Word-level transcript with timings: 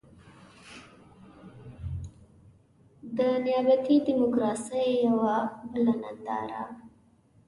د 3.17 3.19
نيابتي 3.43 3.95
ډيموکراسۍ 4.05 4.87
يوه 5.05 5.35
بله 5.71 5.93
ننداره. 6.01 6.63